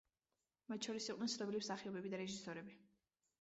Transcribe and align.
მათ 0.71 0.87
შორის 0.87 1.09
იყვნენ 1.13 1.31
ცნობილი 1.33 1.61
მსახიობები 1.65 2.13
და 2.15 2.21
რეჟისორები. 2.23 2.75